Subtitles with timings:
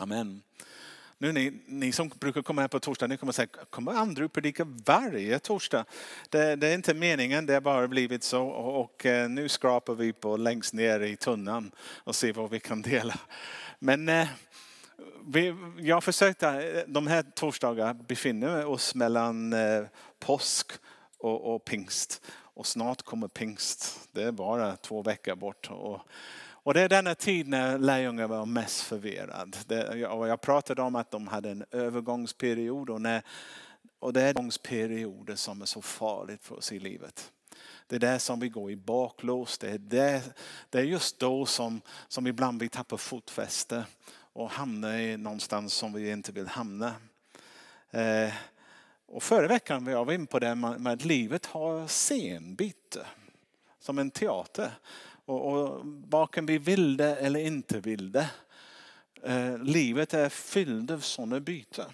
[0.00, 0.42] Amen.
[1.18, 4.64] Nu ni, ni som brukar komma här på torsdag, ni kommer säga, kommer Andrew predika
[4.86, 5.84] varje torsdag?
[6.28, 8.42] Det, det, är inte meningen, det har bara blivit så.
[8.42, 11.72] Och, och eh, nu skrapar vi på längst ner i tunnan
[12.04, 13.14] och ser vad vi kan dela.
[13.78, 14.28] Men eh,
[15.26, 19.84] vi, jag försökte, eh, de här torsdagarna befinner oss mellan eh,
[20.18, 20.72] påsk
[21.18, 22.22] och, och pingst.
[22.30, 24.08] Och snart kommer pingst.
[24.12, 25.70] Det är bara två veckor bort.
[25.70, 26.00] Och,
[26.68, 29.98] och det är denna tid när lärjungarna var mest förvirrade.
[29.98, 33.22] jag pratade om att de hade en övergångsperiod och, när,
[33.98, 37.32] och det är övergångsperioder som är så farligt för oss i livet.
[37.86, 39.58] Det är där som vi går i baklås.
[39.58, 40.22] Det är, där,
[40.70, 45.92] det är just då som, som ibland vi tappar fotfäste och hamnar i någonstans som
[45.92, 46.94] vi inte vill hamna.
[47.90, 48.32] Eh,
[49.06, 53.06] och förra veckan var jag inne på det med att livet har scenbyte.
[53.80, 54.70] Som en teater.
[55.28, 58.30] Och, och varken vi vill det eller inte vill det.
[59.22, 61.90] Eh, livet är fyllt av sådana byten.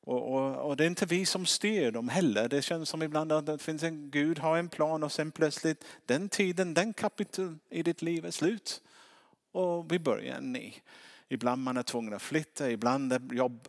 [0.00, 2.48] Och, och, och, det är inte vi som styr dem heller.
[2.48, 5.84] Det känns som ibland att det finns en Gud har en plan och sen plötsligt
[6.06, 8.82] den tiden, den kapitel i ditt liv är slut.
[9.52, 10.74] Och vi börjar en ny.
[11.28, 13.68] Ibland man är tvungen att flytta, ibland är jobb,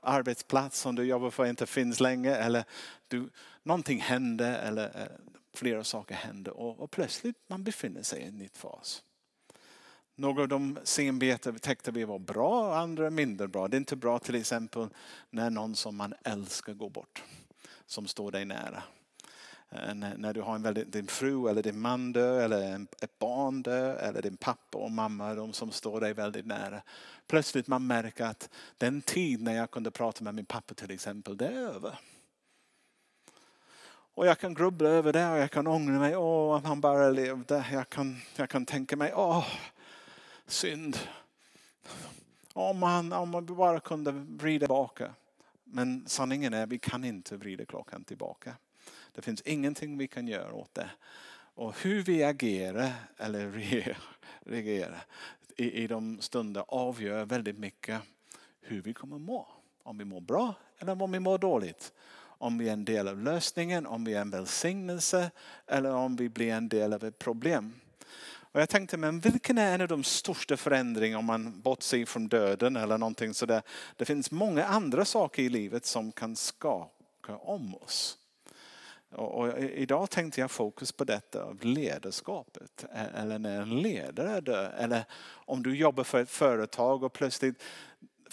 [0.00, 2.64] arbetsplats som du jobbar för inte finns längre eller
[3.08, 3.28] du,
[3.62, 8.38] någonting händer eller eh, flera saker händer och, och plötsligt man befinner sig i en
[8.38, 9.02] ny fas.
[10.14, 13.68] Några av de scenbeter täckte vi var bra, andra mindre bra.
[13.68, 14.88] Det är inte bra till exempel
[15.30, 17.22] när någon som man älskar går bort,
[17.86, 18.82] som står dig nära.
[19.70, 23.62] Eh, när du har en väldigt, din fru eller din man dö eller ett barn
[23.62, 26.82] dö eller din pappa och mamma, de som står dig väldigt nära.
[27.26, 31.36] Plötsligt man märker att den tid när jag kunde prata med min pappa till exempel,
[31.36, 31.98] det är över.
[34.14, 36.16] Och jag kan grubbla över det och jag kan ångra mig.
[36.16, 37.66] Åh, om han bara levde.
[37.72, 39.46] Jag kan, jag kan tänka mig, åh,
[40.46, 40.98] synd.
[42.52, 45.14] Om man, om man bara kunde vrida tillbaka.
[45.64, 48.56] Men sanningen är, vi kan inte vrida klockan tillbaka.
[49.12, 50.90] Det finns ingenting vi kan göra åt det.
[51.54, 53.50] Och hur vi agerar eller
[54.40, 55.04] reagerar
[55.56, 58.00] i, i de stunder avgör väldigt mycket
[58.60, 59.48] hur vi kommer må.
[59.82, 61.92] Om vi mår bra eller om vi mår dåligt
[62.40, 65.30] om vi är en del av lösningen, om vi är en välsignelse
[65.66, 67.74] eller om vi blir en del av ett problem.
[68.52, 72.28] Och jag tänkte, men vilken är en av de största förändringarna om man bortser från
[72.28, 73.62] döden eller någonting sådär.
[73.96, 78.18] Det finns många andra saker i livet som kan skaka om oss.
[79.10, 82.84] Och idag tänkte jag fokus på detta av ledarskapet.
[83.14, 84.70] Eller när en ledare dör.
[84.78, 87.62] Eller om du jobbar för ett företag och plötsligt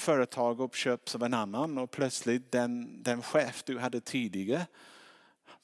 [0.02, 4.66] företag uppköps av en annan och plötsligt den, den chef du hade tidigare,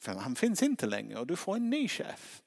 [0.06, 2.42] han finns inte längre och du får en ny chef.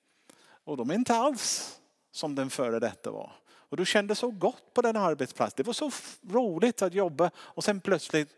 [0.64, 1.80] Och de är inte alls
[2.10, 3.32] som den före detta var.
[3.46, 5.56] Och du kände så gott på den arbetsplatsen.
[5.56, 5.90] Det var så
[6.28, 8.28] roligt att jobba och sen plötsligt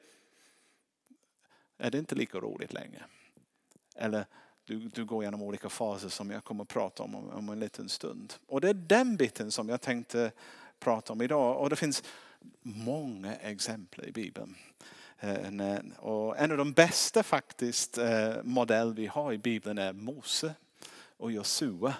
[1.78, 3.04] är det inte lika roligt längre.
[3.96, 4.26] Eller
[4.64, 7.88] du, du går igenom olika faser som jag kommer att prata om om en liten
[7.88, 8.34] stund.
[8.46, 10.32] Och det är den biten som jag tänkte
[10.78, 11.60] prata om idag.
[11.60, 12.02] Och det finns
[12.62, 14.56] många exempel i Bibeln.
[15.20, 20.54] Eh, och en av de bästa faktiskt eh, modell vi har i Bibeln är Mose
[21.16, 21.94] och Josua.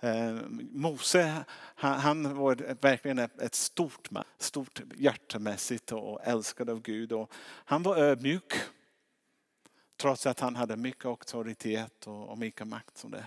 [0.00, 0.36] Eh,
[0.70, 1.44] Mose
[1.74, 7.12] han var verkligen ett stort man, stort hjärtemässigt och älskad av Gud.
[7.12, 7.32] Och
[7.64, 8.52] han var ödmjuk
[9.96, 12.98] trots att han hade mycket auktoritet och mycket makt.
[12.98, 13.26] Som det.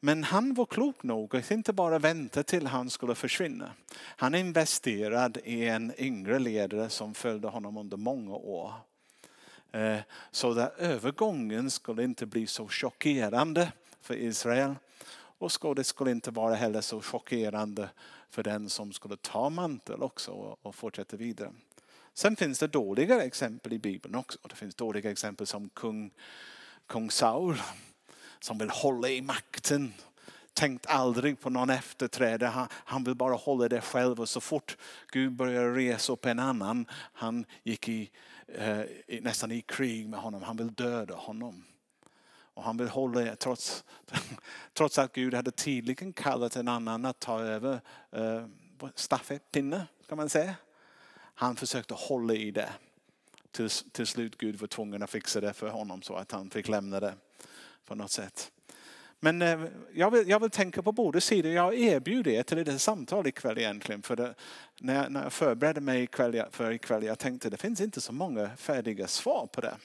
[0.00, 3.72] Men han var klok nog att inte bara vänta till han skulle försvinna.
[3.96, 8.72] Han investerade i en yngre ledare som följde honom under många år.
[9.72, 9.98] Eh,
[10.30, 14.74] så där övergången skulle inte bli så chockerande för Israel.
[15.38, 17.88] Och det skulle inte vara heller så chockerande
[18.30, 20.30] för den som skulle ta mantel också
[20.62, 21.52] och fortsätta vidare.
[22.14, 24.38] Sen finns det dåliga exempel i Bibeln också.
[24.48, 26.10] Det finns dåliga exempel som kung,
[26.86, 27.56] kung Saul
[28.40, 29.94] som vill hålla i makten.
[30.54, 32.48] Tänkt aldrig på någon efterträdare.
[32.48, 34.76] Han, han vill bara hålla det själv och så fort
[35.12, 38.10] Gud börjar resa upp en annan, han gick i,
[38.48, 38.80] eh,
[39.20, 40.42] nästan i krig med honom.
[40.42, 41.64] Han vill döda honom.
[42.54, 43.84] Och han vill hålla, trots,
[44.74, 47.80] trots att Gud hade tydligen kallat en annan att ta över
[48.10, 48.46] eh,
[48.94, 50.54] stafettpinne kan man säga.
[51.34, 52.72] Han försökte hålla i det.
[53.50, 56.68] Till, till slut Gud var tvungen att fixa det för honom så att han fick
[56.68, 57.14] lämna det
[57.88, 58.52] på något sätt.
[59.20, 59.60] Men eh,
[59.94, 61.52] jag vill, jag vill tänka på båda sidor.
[61.52, 64.02] Jag erbjuder er till ett samtal ikväll egentligen.
[64.02, 64.34] För det,
[64.80, 68.12] när, jag, när jag förberedde mig ikväll, för ikväll jag tänkte det finns inte så
[68.12, 69.76] många färdiga svar på det.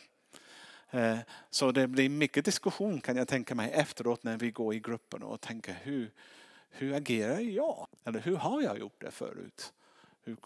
[0.91, 1.17] Eh,
[1.49, 5.23] så det blir mycket diskussion kan jag tänka mig efteråt när vi går i gruppen
[5.23, 6.11] och tänker hur,
[6.69, 7.87] hur agerar jag?
[8.03, 9.73] Eller hur har jag gjort det förut?
[10.23, 10.37] Hur,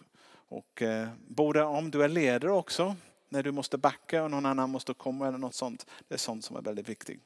[0.49, 2.95] Och eh, både om du är ledare också,
[3.29, 5.85] när du måste backa och någon annan måste komma eller något sånt.
[6.07, 7.21] Det är sånt som är väldigt viktigt.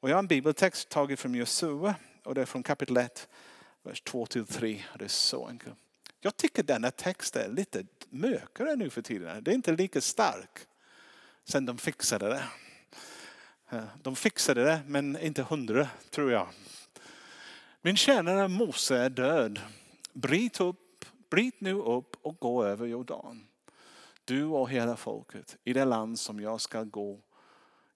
[0.00, 3.28] Och jag har en bibeltext tagit från Josua och det är från kapitel 1,
[3.82, 4.82] vers 2-3.
[4.98, 5.76] Det är så enkelt.
[6.20, 9.44] Jag tycker denna text är lite mörkare nu för tiden.
[9.44, 10.58] Det är inte lika stark
[11.44, 12.42] sen de fixade det.
[14.02, 16.48] De fixade det men inte hundra tror jag.
[17.82, 19.60] Min tjänare Mose är död.
[20.12, 23.46] Bryt, upp, bryt nu upp och gå över Jordan.
[24.24, 27.20] Du och hela folket i det land som jag ska gå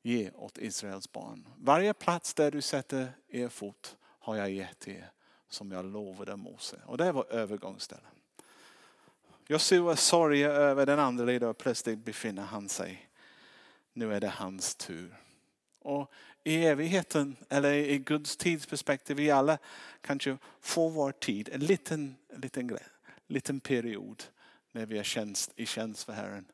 [0.02, 1.48] ge åt Israels barn.
[1.56, 5.10] Varje plats där du sätter er fot har jag gett er
[5.48, 6.76] som jag lovade Mose.
[6.86, 8.10] Och det var övergångsställen.
[9.46, 13.08] Josua sorg över den andra ledaren och plötsligt befinner han sig.
[13.92, 15.16] Nu är det hans tur.
[15.78, 16.12] Och
[16.44, 19.58] i evigheten, eller i Guds tidsperspektiv, vi alla
[20.00, 22.78] kanske får vår tid, en liten, liten,
[23.26, 24.22] liten period
[24.72, 26.44] när vi är tjänst, i tjänst för Herren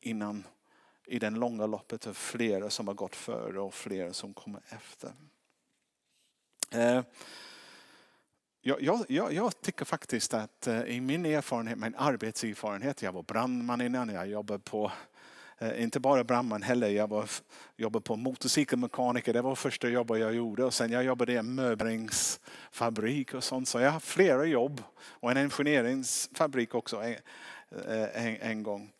[0.00, 0.44] innan
[1.10, 5.12] i den långa loppet är flera som har gått före och flera som kommer efter.
[6.70, 7.02] Eh,
[8.62, 13.80] jag, jag, jag, tycker faktiskt att eh, i min erfarenhet, min arbetserfarenhet, jag var brandman
[13.80, 14.92] innan, jag jobbade på
[15.58, 17.30] eh, inte bara brandman heller, jag var,
[17.76, 19.32] jobbade på motorcykelmekaniker.
[19.32, 20.64] Det var första jobbet jag gjorde.
[20.64, 23.68] Och sen jag jobbade i en möblingsfabrik och sånt.
[23.68, 24.82] Så jag har flera jobb.
[24.96, 27.16] Och en ingenjörsfabrik också en,
[28.14, 28.92] en, en, gång.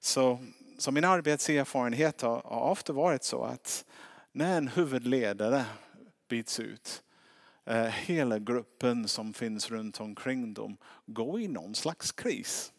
[0.00, 0.38] Så,
[0.80, 3.84] så min arbetserfarenhet har, har ofta varit så att
[4.32, 5.64] när en huvudledare
[6.28, 7.02] byts ut
[7.64, 12.72] eh, hela gruppen som finns runt omkring dem går i någon slags kris.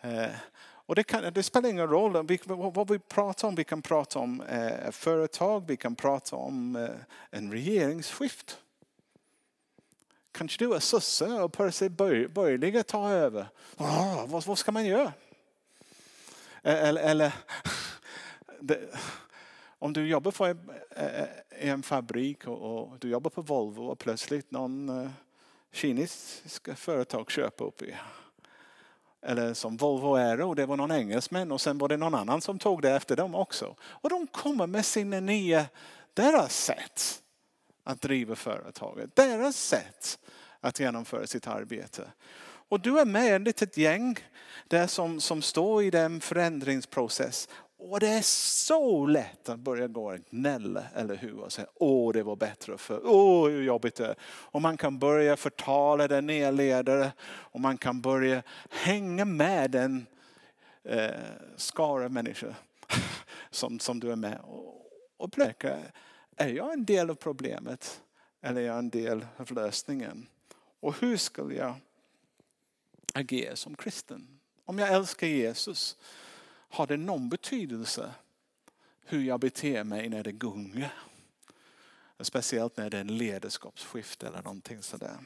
[0.00, 3.54] Eh, och det, kan, det spelar ingen roll vi, vad vi pratar om.
[3.54, 6.90] Vi kan prata om eh, företag, vi kan prata om eh,
[7.30, 8.58] en regeringsskift.
[10.32, 13.48] Kanske du är sosse och plötsligt borgerliga tar över.
[13.76, 15.12] Oh, vad, vad ska man göra?
[16.66, 17.32] Eller, eller
[18.60, 18.80] det,
[19.78, 20.70] om du jobbar på en,
[21.48, 25.10] en fabrik och, och, du jobbar på Volvo och plötsligt någon uh,
[25.72, 28.02] kinesisk företag köper upp er
[29.22, 32.58] eller som Volvo Aero, det var någon engelsman och sen var det någon annan som
[32.58, 33.76] tog det efter dem också.
[33.82, 35.66] Och de kommer med sina nya,
[36.14, 37.22] deras sätt
[37.84, 40.18] att driva företaget, deras sätt
[40.60, 42.12] att genomföra sitt arbete.
[42.68, 44.16] Och du är med i ett litet gäng
[44.68, 47.48] där som, som står i den förändringsprocess
[47.78, 51.40] och det är så lätt att börja gå och gnälla, eller hur?
[51.40, 54.14] Och säga, åh det var bättre för åh hur jobbigt det är.
[54.22, 60.06] Och man kan börja förtala den nedledare och man kan börja hänga med den
[60.84, 61.10] eh,
[61.56, 62.54] skara människor
[63.50, 64.38] som, som du är med.
[64.42, 64.86] Och,
[65.16, 65.38] och
[66.36, 68.00] är jag en del av problemet
[68.42, 70.26] eller är jag en del av lösningen?
[70.80, 71.74] Och hur skulle jag
[73.16, 74.40] agera som kristen?
[74.64, 75.96] Om jag älskar Jesus
[76.68, 78.14] har det någon betydelse
[79.04, 80.92] hur jag beter mig när det gungar?
[82.20, 85.16] Speciellt när det är en ledarskapsskifte eller någonting sådär.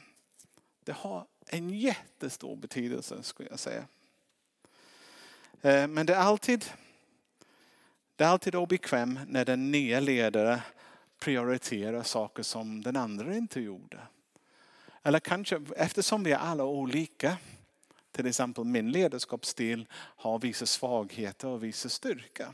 [0.83, 3.85] Det har en jättestor betydelse skulle jag säga.
[5.61, 6.65] Eh, men det är alltid,
[8.15, 10.59] det är alltid obekväm när den nya ledaren
[11.19, 13.99] prioriterar saker som den andra inte gjorde.
[15.03, 17.37] Eller kanske eftersom vi är alla olika
[18.11, 22.53] till exempel min ledarskapsstil har vissa svagheter och vissa styrka.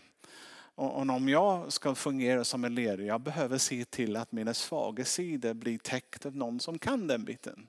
[0.76, 5.06] Och om jag ska fungera som en ledare, jag behöver se till att mina svaga
[5.06, 7.68] sidor blir täckt av någon som kan den biten.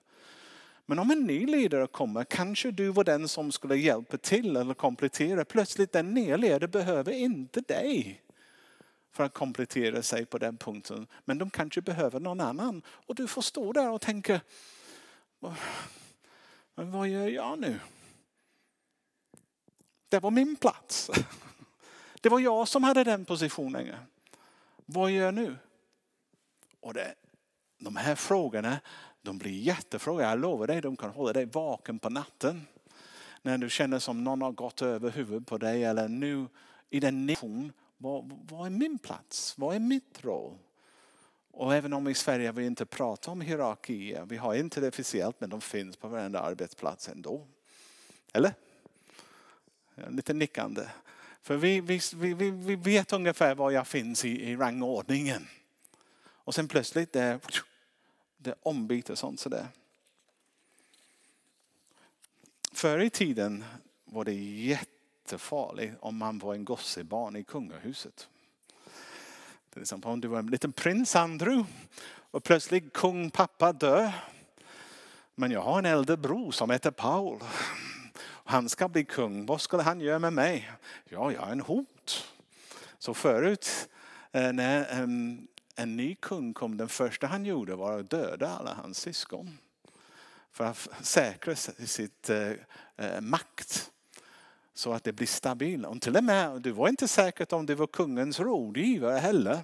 [0.87, 4.75] Men om en ny ledare kommer, kanske du var den som skulle hjälpa till eller
[4.75, 5.45] komplettera.
[5.45, 8.23] Plötsligt den nya ledaren behöver inte dig
[9.13, 11.07] för att komplettera sig på den punkten.
[11.25, 12.83] Men de kanske behöver någon annan.
[12.87, 14.41] Och du får stå där och tänka,
[16.79, 17.81] men vad gör jag nu?
[20.09, 21.11] Det var min plats.
[22.21, 23.95] Det var jag som hade den positionen.
[24.87, 25.57] Vad gör jag nu?
[26.81, 27.15] Och det,
[27.79, 28.81] de här frågorna
[29.23, 30.23] de blir jättefrågor.
[30.23, 32.67] Jag lovar dig, de kan hålla dig vaken på natten.
[33.43, 36.47] När du känner som någon har gått över huvudet på dig eller nu
[36.91, 37.73] i den nation.
[37.97, 39.59] Vad, vad är min plats?
[39.59, 40.59] Vad är mitt roll?
[41.59, 45.41] Och även om i Sverige vi inte pratar om hierarkier, vi har inte det officiellt
[45.41, 47.47] men de finns på varenda arbetsplats ändå.
[48.33, 48.55] Eller?
[50.09, 50.83] Lite nickande.
[51.43, 55.49] För vi, vi, vi, vi vet ungefär var jag finns i, i rangordningen.
[56.27, 57.41] Och sen plötsligt det,
[58.37, 59.67] det ombyter sånt sådär.
[62.73, 63.65] Förr i tiden
[64.05, 68.29] var det jättefarligt om man var en gossebarn i kungahuset.
[69.73, 71.73] Till exempel om du var en liten prins Andrew
[72.31, 74.13] och plötsligt kung pappa dör.
[75.35, 77.41] Men jag har en äldre bror som heter Paul.
[78.45, 79.47] Han ska bli kung.
[79.47, 80.71] Vad skulle han göra med mig?
[81.05, 82.35] Ja, jag är en hot.
[82.99, 83.89] Så förut
[84.33, 85.47] eh, när en,
[85.77, 89.59] en ny kung kom, den första han gjorde var att döda alla hans syskon.
[90.53, 92.53] För att säkra sitt eh,
[92.97, 93.91] eh makt
[94.79, 95.87] så att det blir stabilt.
[95.87, 99.59] Och till och med, det var inte säkert om det var kungens rådgivare heller.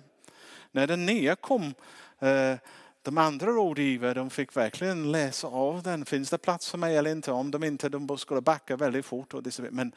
[0.73, 1.75] När den nya kom,
[2.19, 2.55] eh,
[3.03, 6.05] de andra rådgivare de fick verkligen läsa av den.
[6.05, 7.33] Finns det plats för mig eller inte?
[7.33, 9.35] Om de inte de skulle backa väldigt fort.
[9.35, 9.93] Och det, men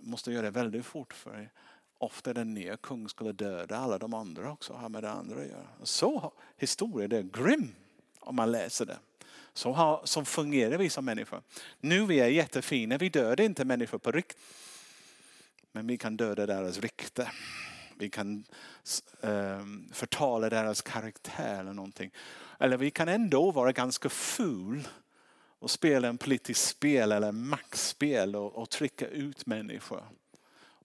[0.00, 1.50] måste göra det väldigt fort för
[1.98, 4.72] ofta den nya kungen skulle döda alla de andra också.
[4.72, 5.66] har med det andra att göra.
[5.82, 7.74] Så historien är grym
[8.20, 8.98] om man läser det.
[9.54, 11.42] Så, har, så fungerar vi som människor.
[11.80, 14.38] Nu vi är jättefina, vi dödar inte människor på riktigt.
[15.72, 17.32] Men vi kan döda deras rykte.
[17.98, 18.44] Vi kan
[19.20, 22.10] eh, förtala deras karaktär eller någonting.
[22.58, 24.88] Eller vi kan ändå vara ganska ful
[25.58, 30.04] och spela en politisk spel eller maktspel och, och trycka ut människor.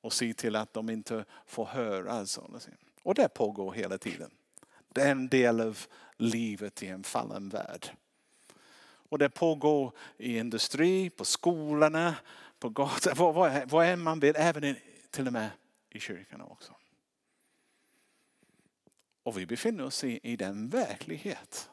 [0.01, 2.11] Och se till att de inte får höra.
[2.11, 2.59] Alltså.
[3.03, 4.31] Och det pågår hela tiden.
[4.93, 5.79] Det är en del av
[6.17, 7.89] livet i en fallen värld.
[9.09, 12.15] Och det pågår i industri, på skolorna,
[12.59, 14.75] på gatan, vad, vad, än man vill, även i,
[15.09, 15.49] till och med
[15.89, 16.73] i kyrkan också.
[19.23, 21.69] Och vi befinner oss i, i den verklighet.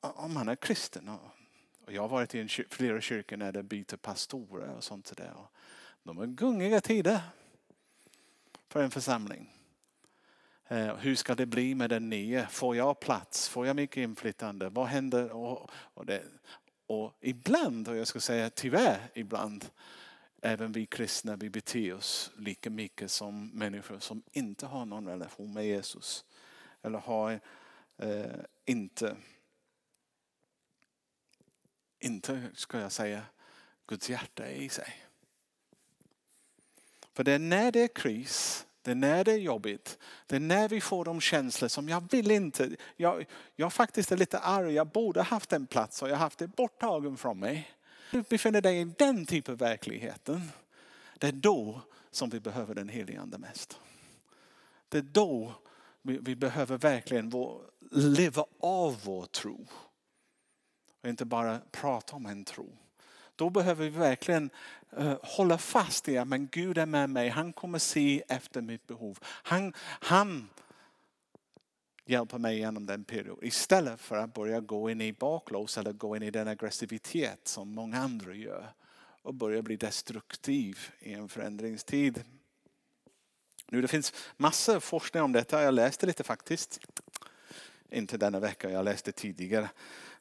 [0.00, 1.08] Om man är kristen.
[1.08, 5.32] Och jag har varit i en, flera kyrkor när det byter pastorer och sånt där.
[5.36, 5.52] Och
[6.02, 7.20] de är gungiga tider
[8.68, 9.59] för en församling.
[10.70, 12.48] Eh, hur ska det bli med den nya?
[12.48, 13.48] Får jag plats?
[13.48, 14.68] Får jag mycket inflytande?
[14.68, 15.32] Vad händer?
[15.32, 16.24] Och, och, det,
[16.86, 19.64] och ibland, och jag ska säga tyvärr ibland,
[20.42, 25.52] även vi kristna, vi beter oss lika mycket som människor som inte har någon relation
[25.52, 26.24] med Jesus.
[26.82, 27.40] Eller har
[27.98, 29.16] eh, inte,
[32.00, 33.22] inte ska jag säga,
[33.86, 34.94] Guds hjärta i sig.
[37.12, 39.98] För det är när det är kris det är när det är jobbigt.
[40.26, 42.76] Det är när vi får de känslor som jag vill inte.
[42.96, 44.72] Jag, jag faktiskt är lite arg.
[44.72, 47.70] Jag borde haft en plats och jag har haft det borttagen från mig.
[48.10, 50.50] Du befinner dig i den typen av verkligheten.
[51.18, 53.78] Det är då som vi behöver den helige Ande mest.
[54.88, 55.54] Det är då
[56.02, 59.66] vi, vi behöver verkligen vår, leva av vår tro.
[61.02, 62.76] Och inte bara prata om en tro.
[63.36, 64.50] Då behöver vi verkligen
[64.96, 67.28] Eh, hålla fast i att men Gud är med mig.
[67.28, 69.18] Han kommer se efter mitt behov.
[69.22, 70.48] Han, han
[72.06, 73.44] hjälper mig genom den perioden.
[73.46, 77.74] Istället för att börja gå in i baklås eller gå in i den aggressivitet som
[77.74, 78.72] många andra gör.
[79.22, 82.24] Och börja bli destruktiv i en förändringstid.
[83.68, 85.62] Nu det finns massor forskning om detta.
[85.62, 86.80] Jag läste lite faktiskt.
[87.90, 89.70] Inte denna vecka, jag läste tidigare.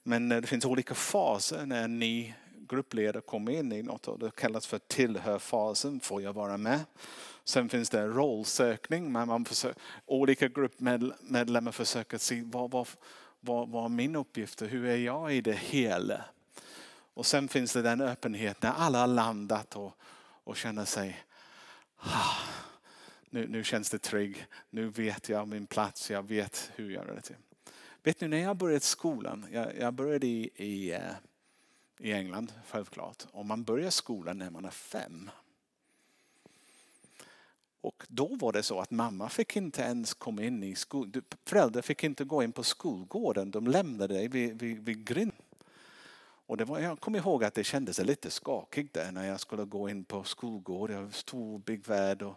[0.04, 2.34] Men eh, det finns olika faser när en ny
[2.70, 6.00] gruppledare kommer in i något och det kallas för tillhörfasen.
[6.00, 6.80] Får jag vara med?
[7.44, 9.12] Sen finns det rollsökning.
[9.12, 12.88] Men man försöker, olika gruppmedlemmar försöker se vad, vad,
[13.40, 16.26] vad, vad är min uppgift och hur är jag i det hela?
[17.14, 19.94] Och sen finns det den öppenhet när alla har landat och,
[20.44, 21.24] och känner sig
[21.98, 22.38] ah,
[23.30, 24.46] nu, nu känns det trygg.
[24.70, 26.12] Nu vet jag min plats.
[26.12, 27.36] Jag vet hur jag gör det.
[28.04, 31.02] Vet ni när jag började skolan, jag, jag började i, i eh,
[32.00, 33.26] i England, självklart.
[33.32, 35.30] Och man börjar skolan när man är fem.
[37.82, 41.24] Och då var det så att mamma fick inte ens komma in i skolan.
[41.46, 43.52] Föräldrar fick inte gå in på skolgården.
[43.52, 45.42] De lämnade dig vid, vid, vid grinden.
[46.50, 49.64] Och det var, jag kommer ihåg att det kändes lite skakigt där när jag skulle
[49.66, 50.96] gå in på skolgården.
[50.96, 52.36] Jag var stor, big värld och,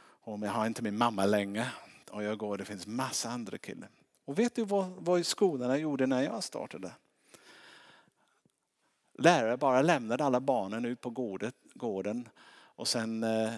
[0.00, 1.72] och jag har inte min mamma länge.
[2.10, 3.88] Och jag går det finns massa andra killar.
[4.24, 6.92] Och vet du vad, vad skolorna gjorde när jag startade?
[9.20, 11.10] Lärare bara lämnade alla barnen ut på
[11.74, 13.52] gården och sen eh,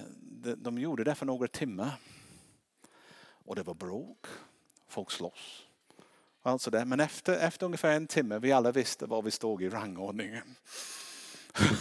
[0.57, 1.91] de gjorde det för några timmar.
[3.45, 4.27] Och det var bråk,
[4.89, 5.67] folk slåss.
[6.43, 6.85] Alltså det.
[6.85, 10.57] Men efter, efter ungefär en timme, vi alla visste var vi stod i rangordningen.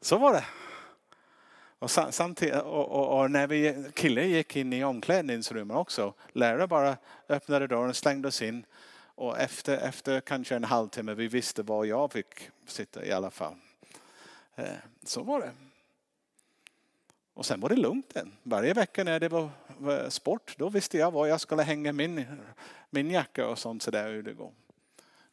[0.00, 0.44] Så var det.
[1.78, 6.96] Och, samtidigt, och, och, och, när vi killar gick in i omklädningsrummet också, lärare bara
[7.28, 8.64] öppnade dörren, slängde oss in
[9.20, 13.54] och efter, efter kanske en halvtimme, vi visste var jag fick sitta i alla fall.
[14.54, 15.52] Eh, så var det.
[17.34, 18.32] Och sen var det lugnt än.
[18.42, 19.50] Varje vecka när det var
[20.08, 22.24] sport, då visste jag var jag skulle hänga min,
[22.90, 24.52] min jacka och sånt så där det går.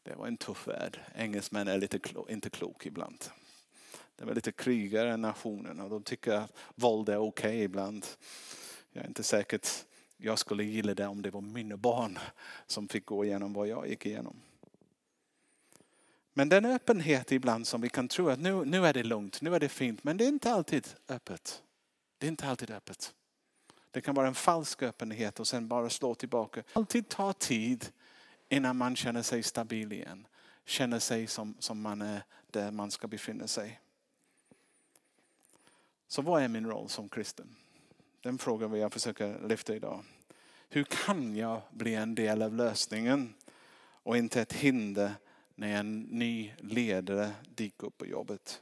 [0.04, 1.00] Det var en tuff värld.
[1.16, 3.26] Engelsmän är lite klo, inte klok ibland.
[4.16, 8.06] De är lite krigare än nationen och de tycker att våld är okej okay ibland.
[8.92, 9.68] Jag är inte säkert
[10.18, 12.20] jag skulle gilla det om det var mina barn
[12.68, 14.36] som fick gå igenom vad jag gick igenom.
[16.34, 19.56] Men den öppenhet ibland som vi kan tro att nu, nu är det lugnt, nu
[19.56, 20.04] är det fint.
[20.04, 21.64] Men det är inte alltid öppet.
[22.18, 23.14] Det är inte alltid öppet.
[23.92, 26.64] Det kan vara en falsk öppenhet och sen bara slå tillbaka.
[26.74, 27.92] Alltid ta tid
[28.50, 30.28] innan man känner sig stabil igen.
[30.66, 33.80] Känner sig som, som man är där man ska befinna sig.
[36.08, 37.56] Så vad är min roll som kristen?
[38.28, 40.04] Den frågan vill jag försöka lyfta idag.
[40.70, 43.34] Hur kan jag bli en del av lösningen
[44.04, 45.12] och inte ett hinder
[45.56, 48.62] när en ny ledare dyker upp på jobbet?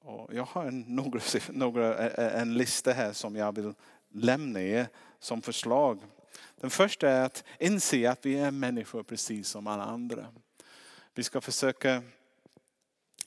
[0.00, 3.74] Och jag har en, några, några, eh, en lista här som jag vill
[4.08, 4.88] lämna er
[5.18, 6.00] som förslag.
[6.60, 10.26] Den första är att inse att vi är människor precis som alla andra.
[11.14, 12.02] Vi ska försöka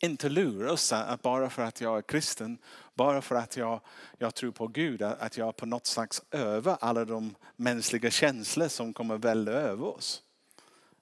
[0.01, 2.58] inte lura oss att bara för att jag är kristen,
[2.93, 3.81] bara för att jag,
[4.17, 8.93] jag tror på Gud, att jag på något slags över alla de mänskliga känslor som
[8.93, 10.24] kommer välja över oss.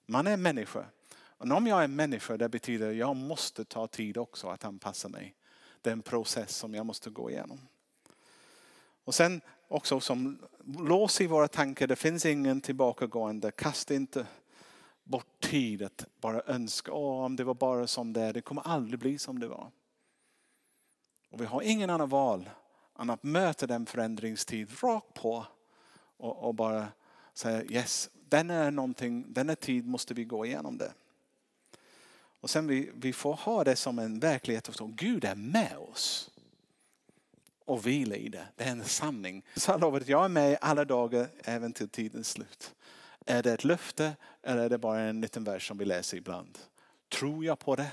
[0.05, 0.85] Man är människa.
[1.11, 5.09] Och om jag är människa, det betyder att jag måste ta tid också att anpassa
[5.09, 5.35] mig.
[5.81, 7.59] Det är en process som jag måste gå igenom.
[9.03, 10.39] Och sen också som
[10.79, 13.51] lås i våra tankar, det finns ingen tillbakagående.
[13.51, 14.25] Kasta inte
[15.49, 18.33] tid att bara önska, om det var bara som det är.
[18.33, 19.71] Det kommer aldrig bli som det var.
[21.29, 22.49] Och vi har ingen annan val
[22.99, 25.45] än att möta den förändringstid rakt på
[26.17, 26.87] och, och bara
[27.33, 30.93] säga yes, den är någonting, denna tid måste vi gå igenom det.
[32.41, 36.31] Och sen vi, vi får ha det som en verklighet och Gud är med oss.
[37.65, 38.47] Och vila i det.
[38.55, 39.45] Det är en sanning.
[39.55, 42.75] Så jag lovar att jag är med alla dagar även till tidens slut.
[43.29, 46.59] Är det ett löfte eller är det bara en liten vers som vi läser ibland?
[47.09, 47.91] Tror jag på det?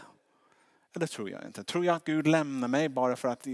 [0.95, 1.65] Eller tror jag inte?
[1.65, 3.47] Tror jag att Gud lämnar mig bara för att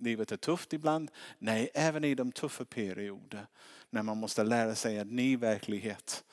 [0.00, 1.10] livet är tufft ibland?
[1.38, 3.46] Nej, även i de tuffa perioder
[3.90, 6.24] när man måste lära sig att ny verklighet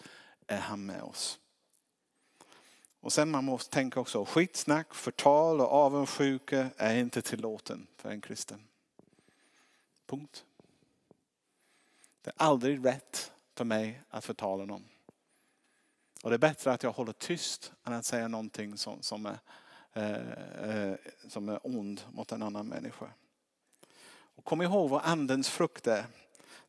[0.47, 1.39] är han med oss.
[2.99, 8.21] Och sen man måste tänka också, skitsnack, förtal och avundsjuka är inte tillåten för en
[8.21, 8.67] kristen.
[10.05, 10.45] Punkt.
[12.21, 14.92] Det är aldrig rätt för mig att förtala någon.
[16.23, 19.39] Och det är bättre att jag håller tyst än att säga någonting som, som, är,
[19.93, 20.95] eh, eh,
[21.27, 23.05] som är ond mot en annan människa.
[24.35, 26.05] Och kom ihåg vad andens frukt är.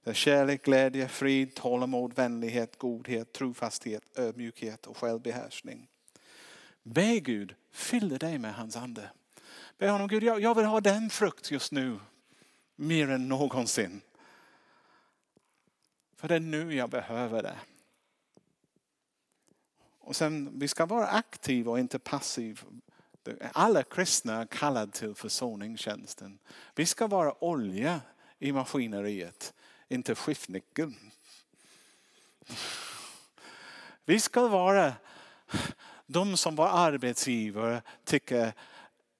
[0.04, 5.88] Det är kärlek, glädje, frid, tålamod, vänlighet, godhet, trofasthet, ödmjukhet och självbehärskning.
[6.82, 9.10] Be Gud fyll dig med hans ande.
[9.78, 11.98] Be honom Gud, jag, jag vill ha den frukt just nu.
[12.76, 14.00] Mer än någonsin.
[16.16, 17.56] För det är nu jag behöver det.
[20.04, 22.60] Och sen, vi ska vara aktiva och inte passiva.
[23.52, 26.38] Alla kristna är kallade till försoningstjänsten.
[26.74, 28.00] Vi ska vara olja
[28.38, 29.54] i maskineriet,
[29.88, 30.94] inte skiftnyckeln.
[34.04, 34.92] Vi ska vara
[36.06, 38.52] de som var arbetsgivare tycker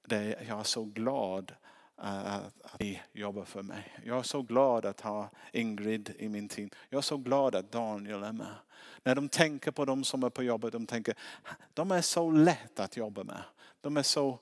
[0.07, 1.55] det, jag är så glad
[1.97, 3.93] Eh, att ni jobbar för mig.
[4.03, 6.69] Jag är så glad att ha Ingrid i min team.
[6.89, 8.55] Jag är så glad att Daniel är med.
[9.03, 11.15] När de tänker på de som är på jobbet, de tänker
[11.73, 13.43] de är så lätt att jobba med.
[13.81, 14.39] De är så,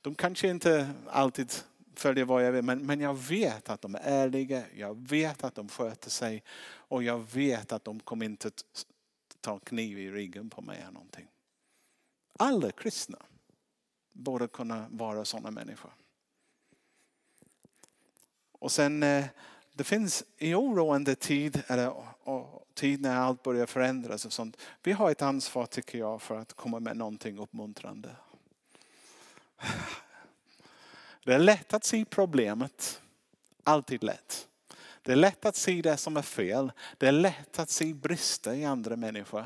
[0.00, 1.52] de kanske inte alltid
[1.94, 5.54] följer vad jag vill men, men jag vet att de är ärliga, jag vet att
[5.54, 8.50] de sköter sig och jag vet att de kommer inte
[9.40, 11.28] ta kniv i ryggen på mig eller någonting.
[12.38, 13.18] Alla kristna
[14.12, 15.92] borde kunna vara sådana människor.
[18.62, 19.24] Och sen eh,
[19.72, 21.94] det finns i oroande tid, eller
[22.74, 24.56] tid när allt börjar förändras och sånt.
[24.82, 28.16] Vi har ett ansvar tycker jag för att komma med någonting uppmuntrande.
[31.24, 33.00] Det är lätt att se problemet.
[33.64, 34.48] Alltid lätt.
[35.02, 36.72] Det är lätt att se det som är fel.
[36.98, 39.44] Det är lätt att se brister i andra människor.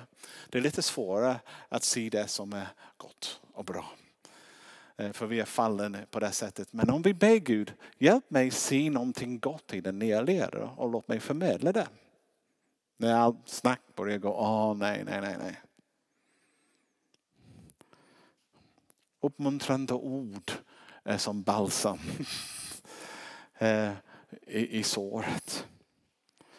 [0.50, 3.92] Det är lite svårare att se det som är gott och bra.
[4.96, 6.72] Eh, för vi är fallen på det sättet.
[6.72, 10.90] Men om vi ber Gud, hjälp mig se någonting gott i den nya leder och
[10.90, 11.88] låt mig förmedla det.
[12.96, 15.60] När allt snack börjar gå, åh nej, nej, nej, nej.
[19.20, 20.52] Uppmuntrande ord
[21.02, 21.98] är som balsam
[23.58, 23.92] eh,
[24.46, 25.66] i, i såret.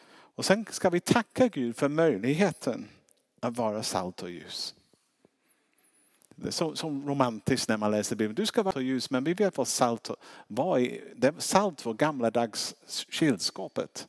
[0.09, 2.89] Och sen ska vi tacka Gud för möjligheten
[3.39, 4.75] att vara salt och ljus.
[6.39, 8.35] Det är så, romantiskt när man läser Bibeln.
[8.35, 10.09] Du ska vara ljus men vi vet vad salt
[10.47, 10.89] var.
[11.39, 12.75] Salt var gamla dags
[13.09, 14.07] kylskåpet.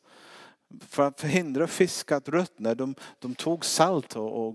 [0.81, 2.75] För att förhindra fisk att ruttna.
[2.75, 4.55] De, de tog salt och, och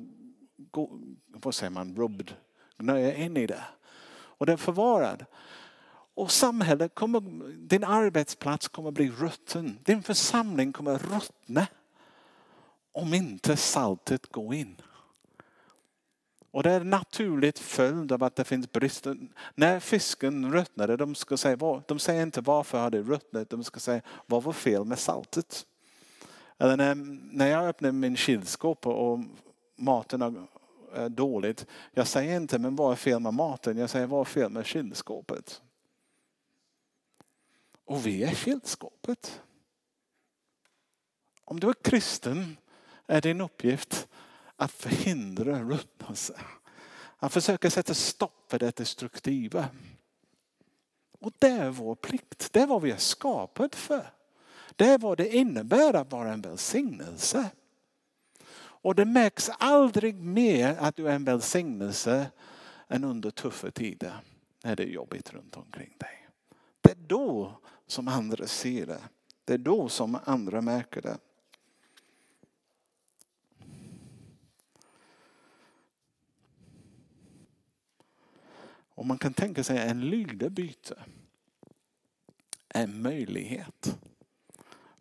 [1.27, 2.33] vad säger man, rubbed,
[2.77, 3.63] gnöja in i det.
[4.13, 5.25] Och den förvarad.
[6.15, 7.21] Och samhället kommer,
[7.67, 9.79] din arbetsplats kommer bli rutten.
[9.83, 11.67] Din församling kommer ruttna.
[12.91, 14.75] Om inte saltet går in.
[16.54, 19.18] Och det är en naturligt följd av att det finns brister.
[19.56, 23.80] När fisken ruttnade, de, ska säga, de säger inte varför har det ruttnat, de ska
[23.80, 25.66] säga vad var fel med saltet.
[26.58, 26.96] Eller när,
[27.36, 29.20] när jag öppnar min kylskåp och
[29.76, 30.48] maten
[30.94, 31.66] är dåligt.
[31.92, 34.66] Jag säger inte men vad är fel med maten, jag säger vad är fel med
[34.66, 35.62] kylskåpet.
[37.86, 39.42] Och vi är kylskåpet.
[41.46, 42.58] Om du är kristen
[43.08, 44.08] är din uppgift
[44.56, 46.39] att förhindra ruttnelse.
[47.18, 49.68] Han försöker sätta stopp för det destruktiva.
[51.20, 52.54] Och det är vår plikt.
[52.54, 54.12] Det är vad vi är skapade för.
[54.76, 57.50] Det är vad det innebär att vara en välsignelse.
[58.56, 62.32] Och det märks aldrig mer att du är en välsignelse
[62.88, 64.13] än under tuffa tider.
[64.63, 66.30] När det är jobbigt runt omkring dig.
[66.82, 69.02] Det är då som andra ser det.
[69.46, 71.18] Det är då som andra märker det.
[78.95, 81.03] Och man kan tänka sig en lydebyte.
[82.69, 83.97] En möjlighet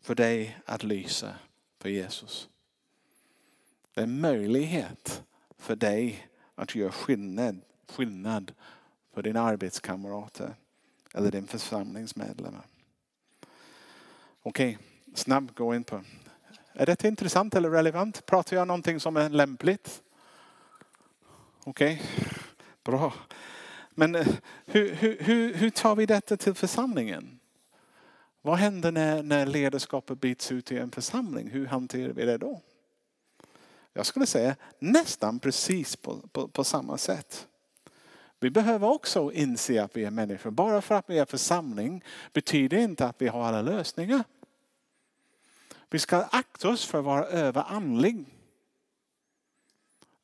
[0.00, 1.34] för dig att lysa
[1.78, 2.48] för Jesus.
[3.94, 5.22] Det är en möjlighet
[5.58, 8.52] för dig att göra skillnad, skillnad
[9.14, 10.54] för dina arbetskamrater
[11.14, 12.66] eller din församlingsmedlemmar.
[14.42, 16.04] Okej, okay, snabbt gå in på.
[16.72, 18.26] Är detta intressant eller relevant?
[18.26, 20.02] Pratar jag någonting som är lämpligt?
[21.64, 22.28] Okej, okay.
[22.84, 23.12] bra.
[23.94, 24.26] Men eh,
[24.66, 27.38] hur, hur, hur tar vi detta till församlingen?
[28.42, 31.50] Vad händer när, när ledarskapet byts ut i en församling?
[31.50, 32.60] Hur hanterar vi det då?
[33.92, 37.46] Jag skulle säga nästan precis på, på, på samma sätt.
[38.40, 40.50] Vi behöver också inse att vi är människor.
[40.50, 44.24] Bara för att vi är församling betyder inte att vi har alla lösningar.
[45.90, 48.24] Vi ska akta oss för att vara överandlig.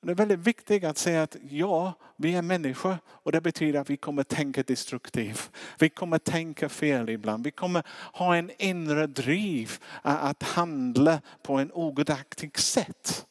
[0.00, 3.90] Det är väldigt viktigt att säga att ja, vi är människor och det betyder att
[3.90, 5.50] vi kommer tänka destruktivt.
[5.78, 7.44] Vi kommer tänka fel ibland.
[7.44, 7.82] Vi kommer
[8.12, 13.26] ha en inre driv att handla på en ogudaktigt sätt.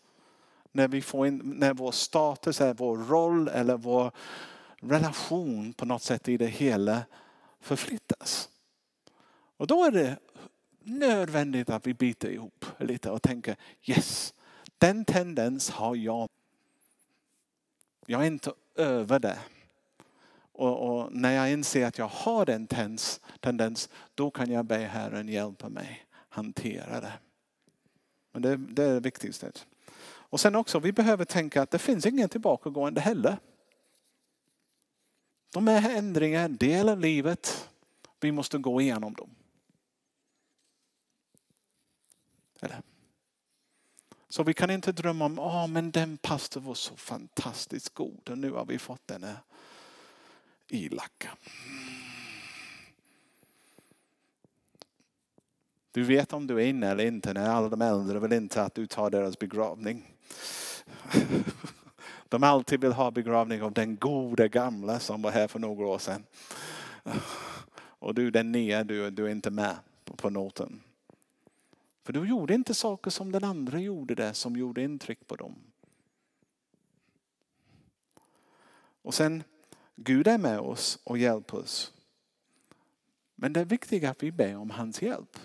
[0.71, 4.11] När, vi får in, när vår status, är vår roll eller vår
[4.79, 7.01] relation på något sätt i det hela
[7.61, 8.49] förflyttas.
[9.57, 10.17] Och då är det
[10.83, 14.33] nödvändigt att vi biter ihop lite och tänker yes,
[14.77, 16.29] den tendens har jag
[18.09, 19.39] jag är inte över det.
[20.51, 24.77] Och, och, när jag inser att jag har den tens, tendens, då kan jag be
[24.77, 27.13] Herren hjälpa mig hantera det.
[28.31, 29.51] Men det, det är det viktigaste.
[30.05, 33.37] Och sen också, vi behöver tänka att det finns ingen tillbakagående heller.
[35.53, 37.69] De är ändringar, del av livet.
[38.19, 39.29] Vi måste gå igenom dem.
[42.61, 42.81] Eller?
[44.29, 48.37] Så vi kan inte drömma om, oh, men den pastor var så fantastiskt god och
[48.37, 49.25] nu har vi fått den
[50.69, 51.29] elaka.
[55.91, 58.75] Du vet om du är inne eller inte när alla de äldre vill inte att
[58.75, 60.13] du tar deras begravning.
[62.29, 65.99] De alltid vill ha begravning av den gode gamla som var här för några år
[65.99, 66.23] sedan.
[67.99, 70.81] Och du den nya, du, du är inte med på noten.
[72.07, 75.55] För du gjorde inte saker som den andra gjorde där som gjorde intryck på dem.
[79.01, 79.43] Och sen,
[79.95, 81.93] Gud är med oss och hjälper oss.
[83.35, 85.37] Men det är viktigt att vi ber om hans hjälp.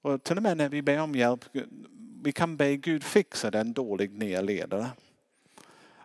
[0.00, 1.44] Och till och med när vi ber om hjälp,
[2.22, 4.90] vi kan be Gud fixa den dålig nya ledare.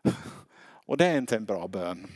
[0.85, 2.07] Och det är inte en bra bön.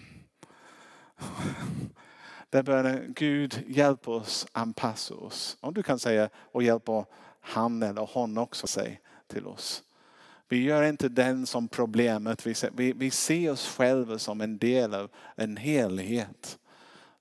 [2.50, 5.58] Där bör Gud hjälpa oss, anpassa oss.
[5.60, 7.06] Om du kan säga och hjälpa
[7.42, 9.84] han eller hon också sig till oss.
[10.50, 12.48] Vi gör inte den som problemet.
[12.48, 16.60] Vi ser, vi, vi ser oss själva som en del av en helhet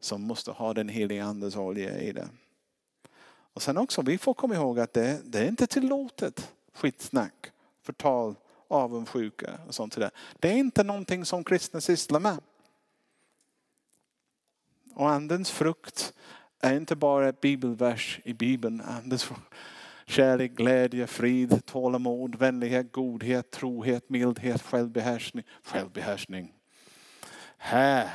[0.00, 2.28] som måste ha den heliga andes olja i det.
[3.52, 8.34] Och sen också, vi får komma ihåg att det, det är inte tillåtet skitsnack, förtal,
[8.68, 10.10] avundsjuka och sånt där.
[10.40, 12.38] Det är inte någonting som kristna sysslar med.
[14.96, 16.12] Och andens frukt
[16.60, 18.80] är inte bara ett bibelvers i bibeln.
[18.80, 19.30] Andens
[20.06, 25.44] kärlek, glädje, frid, tålamod, vänlighet, godhet, trohet, mildhet, självbehärskning.
[25.62, 26.52] Självbehärskning.
[27.58, 28.10] Här.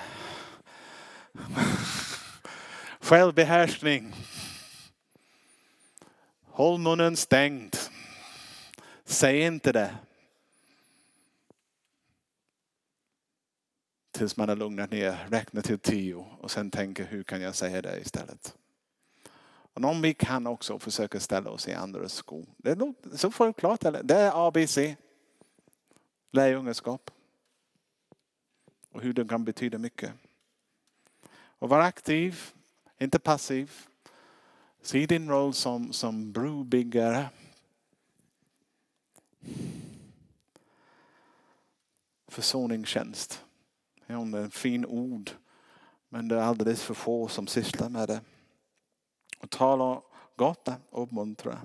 [2.99, 4.15] Självbehärskning.
[6.45, 7.75] Håll munnen stängd.
[9.05, 9.95] Säg inte det.
[14.21, 17.81] Tills man har lugnat ner, räknat till tio och sen tänker hur kan jag säga
[17.81, 18.55] det istället.
[19.73, 22.45] Och om vi kan också försöka ställa oss i andras skor.
[22.57, 23.81] Det är så självklart.
[24.03, 24.77] Det är ABC.
[26.31, 27.11] Lärjungaskap.
[28.91, 30.11] och hur det kan betyda mycket.
[31.33, 32.53] Och var aktiv,
[32.99, 33.71] inte passiv.
[34.81, 37.29] Se din roll som, som brobyggare.
[42.27, 43.45] Försoningstjänst.
[44.11, 45.31] Ja, det är en fin ord.
[46.09, 48.21] Men det är alldeles för få som sysslar med det.
[49.39, 50.01] Och tala
[50.35, 51.57] gott och uppmuntra.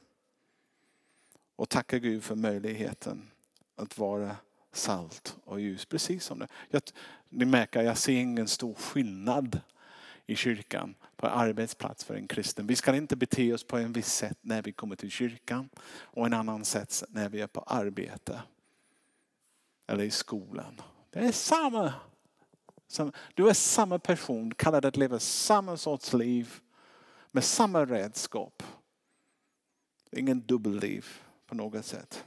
[1.57, 3.31] Och tacka Gud för möjligheten
[3.77, 4.37] att vara
[4.73, 5.85] salt och ljus.
[5.85, 6.49] Precis som det.
[6.71, 6.83] Jag,
[7.29, 9.61] ni märker, jag ser ingen stor skillnad
[10.27, 12.67] i kyrkan på arbetsplats för en kristen.
[12.67, 16.27] Vi ska inte bete oss på en viss sätt när vi kommer till kyrkan och
[16.27, 18.43] en annan sätt när vi är på arbete.
[19.87, 20.81] Eller i skolan.
[21.11, 21.95] Det är samma.
[23.35, 26.61] Du är samma person, kallad att leva samma sorts liv
[27.31, 28.63] med samma redskap.
[30.11, 31.07] Ingen dubbelliv
[31.47, 32.25] på något sätt.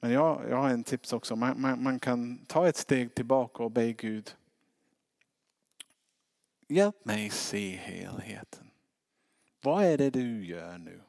[0.00, 1.36] Men jag, jag har en tips också.
[1.36, 4.36] Man, man, man, kan ta ett steg tillbaka och be Gud.
[6.68, 8.70] Hjälp mig se helheten.
[9.60, 11.00] Vad är det du gör nu?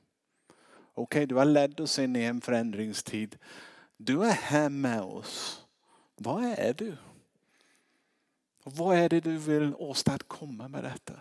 [0.93, 3.37] Okej, okay, du har lett oss in i en förändringstid.
[3.97, 5.62] Du är här med oss.
[6.15, 6.97] Vad är du?
[8.63, 11.13] vad är det du vill åstadkomma med detta?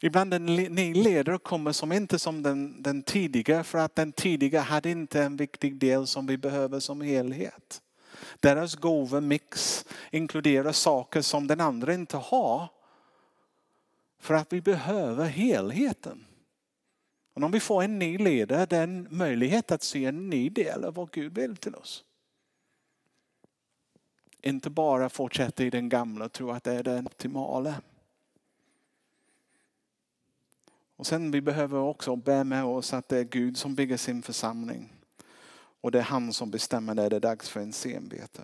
[0.00, 4.60] Ibland en ny ledare kommer som inte som den, den tidiga för att den tidiga
[4.60, 7.82] hade inte en viktig del som vi behöver som helhet.
[8.40, 12.68] Deras gåvomix inkluderar saker som den andra inte har.
[14.18, 16.26] För att vi behöver helheten.
[17.34, 20.48] Och om vi får en ny ledare, det är en möjlighet att se en ny
[20.48, 22.04] del av vad Gud vill till oss.
[24.42, 27.74] Inte bara fortsätta i den gamla och tro att det är den optimala.
[30.96, 34.22] Och sen vi behöver också bära med oss att det är Gud som bygger sin
[34.22, 34.92] församling.
[35.80, 38.42] Och det är han som bestämmer när det är dags för en senbete.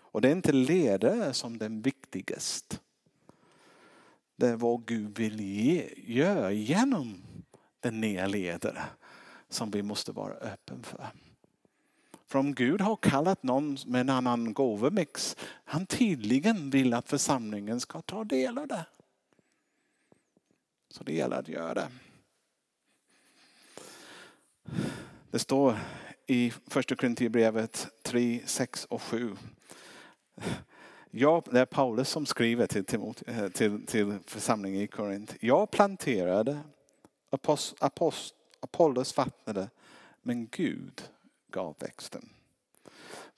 [0.00, 2.76] Och det är inte ledare som den viktigaste.
[4.36, 7.22] Det är vad Gud vill ge, göra genom
[7.80, 8.82] den nya ledare
[9.48, 11.08] som vi måste vara öppen för.
[12.28, 17.80] För om Gud har kallat någon med en annan gåvomix, han tydligen vill att församlingen
[17.80, 18.86] ska ta del av det.
[20.90, 21.88] Så det gäller att göra det.
[25.30, 25.78] Det står
[26.26, 29.36] i första Korinthierbrevet 3, 6 och 7.
[31.10, 35.34] Jag, det är Paulus som skriver till, till, eh, till, till församlingen i Korint.
[35.40, 36.58] Jag planterade,
[37.30, 39.70] apost, apost, Apollos vattnade,
[40.22, 41.02] men Gud
[41.48, 42.28] gav växten.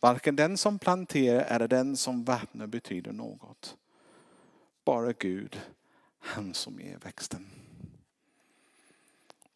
[0.00, 3.76] Varken den som planterar eller den som vattnar betyder något.
[4.84, 5.60] Bara Gud
[6.20, 7.46] han som ger växten.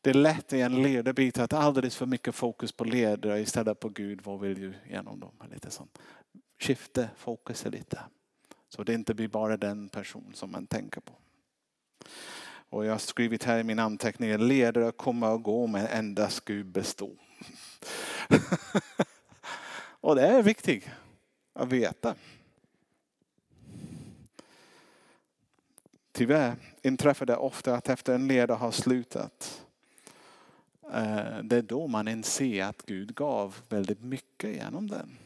[0.01, 3.88] Det är lätt i en ledarbit att alldeles för mycket fokus på ledare istället på
[3.88, 4.21] Gud.
[4.25, 5.33] Vad vill du genom dem?
[5.53, 5.99] Lite sånt.
[6.59, 8.01] Skifta fokuset lite.
[8.69, 11.12] Så det inte blir bara den person som man tänker på.
[12.69, 16.67] Och jag har skrivit här i min anteckning, ledare kommer och gå men endast Gud
[16.67, 17.17] består.
[20.01, 20.89] och det är viktigt
[21.53, 22.15] att veta.
[26.13, 29.67] Tyvärr inträffar det ofta att efter en ledare har slutat,
[30.93, 35.19] eh, det är då man inser att Gud gav väldigt mycket genom den.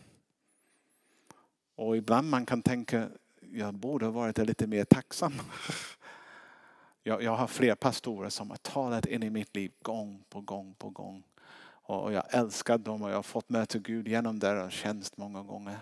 [1.75, 3.09] Och ibland man kan tänka,
[3.41, 5.33] jag borde ha varit lite mer tacksam.
[7.03, 10.75] Jag, jag har fler pastorer som har talat in i mitt liv gång på gång
[10.75, 11.23] på gång.
[11.89, 15.79] Och jag älskar dem och jag har fått möta Gud genom deras tjänst många gånger.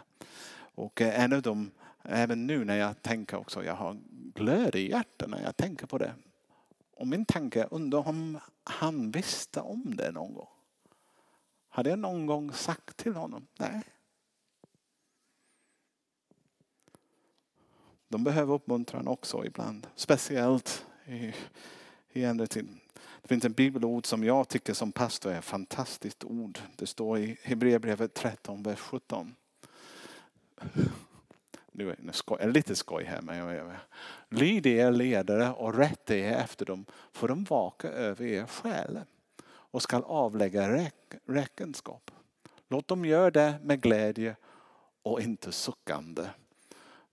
[0.74, 1.70] Och eh, en av dem
[2.08, 3.98] Även nu när jag tänker också, jag har
[4.34, 6.14] glöd i hjärtat när jag tänker på det.
[6.96, 10.48] Och min tanke, undrar om han visste om det någon gång.
[11.68, 13.46] Hade jag någon gång sagt till honom?
[13.58, 13.82] Nej.
[18.08, 19.86] De behöver uppmuntran också ibland.
[19.94, 21.34] Speciellt i,
[22.12, 22.46] i äldre.
[23.26, 26.58] Det finns en bibelord som jag tycker som pastor är ett fantastiskt ord.
[26.76, 29.34] Det står i Hebreerbrevet 13, vers 17
[31.72, 33.78] nu är det lite skoj här, men jag, är
[34.28, 39.00] lyd er ledare och rätta er efter dem, för de vakar över er själ
[39.48, 40.94] och skall avlägga räk,
[41.26, 42.10] räkenskap.
[42.68, 44.36] Låt dem göra det med glädje
[45.02, 46.26] och inte suckande,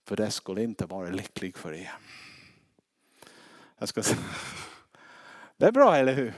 [0.04, 1.92] för det skulle inte vara lyckligt för er.
[3.78, 4.20] Jag ska säga.
[5.64, 6.32] Det är bra, eller hur?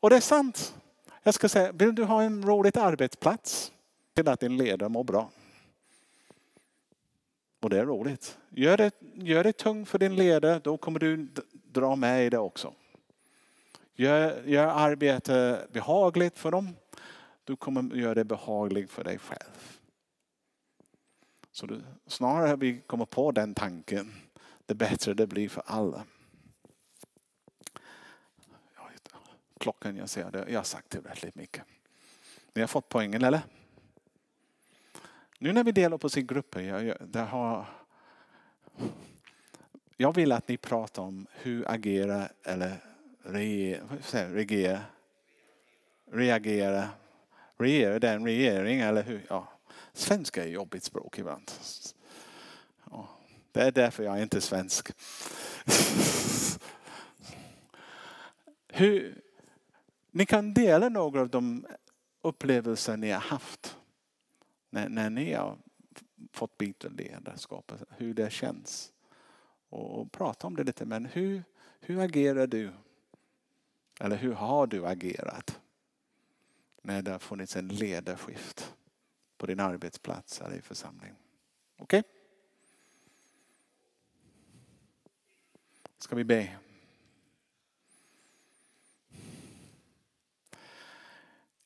[0.00, 0.74] Och det är sant.
[1.22, 3.72] Jag ska säga, vill du ha en rolig arbetsplats?
[4.14, 5.30] Till att din ledare mår bra.
[7.60, 8.38] Och det är roligt.
[8.48, 12.38] Gör det, gör det tungt för din ledare, då kommer du dra med i det
[12.38, 12.72] också.
[13.94, 16.76] Gör, gör arbete behagligt för dem,
[17.44, 19.78] du kommer göra det behagligt för dig själv.
[21.52, 24.12] Så du, snarare vi kommer på den tanken,
[24.66, 26.04] det bättre det blir för alla.
[29.66, 31.64] Klockan jag ser, det, jag har sagt tillräckligt mycket.
[32.52, 33.40] Ni har fått poängen eller?
[35.38, 37.66] Nu när vi delar på sin grupper, jag, det har,
[39.96, 42.76] jag vill att ni pratar om hur agera eller
[43.22, 44.80] reagera,
[46.12, 46.88] reagera,
[47.56, 49.26] regera den regering eller hur?
[49.28, 49.48] Ja.
[49.92, 51.50] Svenska är jobbigt språk ibland.
[52.90, 53.08] Ja.
[53.52, 54.88] Det är därför jag är inte svensk.
[58.68, 59.22] hur,
[60.16, 61.66] ni kan dela några av de
[62.22, 63.78] upplevelser ni har haft
[64.70, 65.58] när, när ni har
[66.32, 68.92] fått byta ledarskap, alltså hur det känns.
[69.68, 71.42] Och, och prata om det lite, men hur,
[71.80, 72.72] hur agerar du?
[74.00, 75.60] Eller hur har du agerat
[76.82, 78.74] när det har funnits en ledarskift
[79.38, 81.14] på din arbetsplats eller i församling?
[81.78, 82.00] Okej?
[82.00, 82.12] Okay?
[85.98, 86.58] Ska vi be?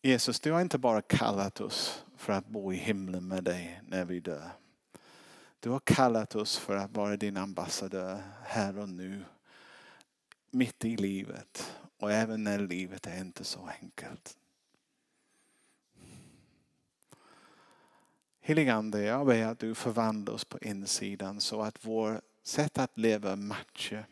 [0.02, 4.04] Jesus, du har inte bara kallat oss för att bo i himlen med dig när
[4.04, 4.50] vi dör.
[5.60, 9.24] Du har kallat oss för att vara din ambassadör här och nu.
[10.50, 14.36] Mitt i livet och även när livet är inte så enkelt.
[18.40, 23.36] Heligande, jag ber att du förvandlar oss på insidan så att vårt sätt att leva
[23.36, 24.06] matchar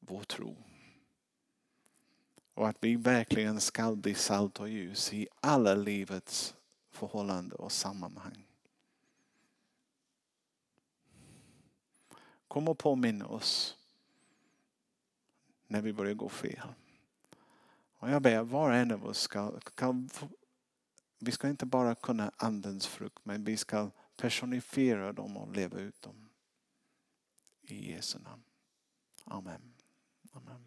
[0.00, 0.56] vår tro.
[2.54, 6.54] Och att vi verkligen ska bli salt och ljus i alla livets
[6.90, 8.46] förhållanden och sammanhang.
[12.48, 13.76] Kom och påminn oss
[15.66, 16.68] när vi börjar gå fel.
[17.98, 19.94] Och jag ber var och en av oss ska, ska
[21.18, 26.02] vi ska inte bara kunna andens frukt men vi ska personifiera dem och leva ut
[26.02, 26.30] dem.
[27.62, 28.42] I Jesu namn.
[29.24, 29.74] Amen.
[30.32, 30.64] Amen.